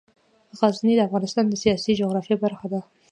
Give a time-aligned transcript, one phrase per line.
[0.61, 2.79] غزني د افغانستان د سیاسي جغرافیه برخه ده.